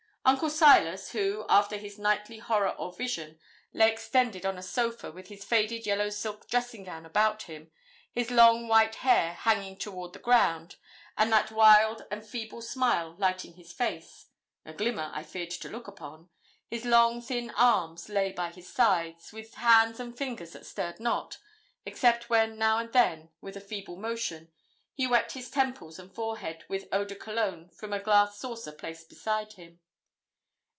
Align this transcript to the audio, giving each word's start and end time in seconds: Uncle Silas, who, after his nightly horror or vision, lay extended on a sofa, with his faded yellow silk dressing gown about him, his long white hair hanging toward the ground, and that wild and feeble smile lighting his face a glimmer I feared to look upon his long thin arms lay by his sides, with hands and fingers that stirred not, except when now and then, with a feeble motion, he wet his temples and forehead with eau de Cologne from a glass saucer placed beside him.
Uncle 0.23 0.51
Silas, 0.51 1.13
who, 1.13 1.43
after 1.49 1.77
his 1.77 1.97
nightly 1.97 2.37
horror 2.37 2.69
or 2.77 2.93
vision, 2.93 3.39
lay 3.73 3.91
extended 3.91 4.45
on 4.45 4.55
a 4.55 4.61
sofa, 4.61 5.11
with 5.11 5.29
his 5.29 5.43
faded 5.43 5.83
yellow 5.83 6.11
silk 6.11 6.47
dressing 6.47 6.83
gown 6.83 7.07
about 7.07 7.43
him, 7.43 7.71
his 8.13 8.29
long 8.29 8.67
white 8.67 8.93
hair 8.97 9.33
hanging 9.33 9.75
toward 9.75 10.13
the 10.13 10.19
ground, 10.19 10.75
and 11.17 11.33
that 11.33 11.51
wild 11.51 12.05
and 12.11 12.23
feeble 12.23 12.61
smile 12.61 13.15
lighting 13.17 13.53
his 13.53 13.73
face 13.73 14.27
a 14.63 14.71
glimmer 14.71 15.09
I 15.11 15.23
feared 15.23 15.49
to 15.49 15.69
look 15.69 15.87
upon 15.87 16.29
his 16.67 16.85
long 16.85 17.19
thin 17.23 17.49
arms 17.57 18.07
lay 18.07 18.31
by 18.31 18.51
his 18.51 18.71
sides, 18.71 19.33
with 19.33 19.55
hands 19.55 19.99
and 19.99 20.15
fingers 20.15 20.53
that 20.53 20.67
stirred 20.67 20.99
not, 20.99 21.39
except 21.83 22.29
when 22.29 22.59
now 22.59 22.77
and 22.77 22.93
then, 22.93 23.31
with 23.41 23.57
a 23.57 23.59
feeble 23.59 23.97
motion, 23.97 24.51
he 24.93 25.07
wet 25.07 25.31
his 25.31 25.49
temples 25.49 25.97
and 25.97 26.13
forehead 26.13 26.63
with 26.69 26.87
eau 26.91 27.05
de 27.05 27.15
Cologne 27.15 27.69
from 27.69 27.91
a 27.91 27.99
glass 27.99 28.37
saucer 28.37 28.71
placed 28.71 29.09
beside 29.09 29.53
him. 29.53 29.79